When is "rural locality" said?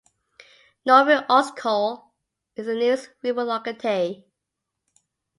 3.23-4.25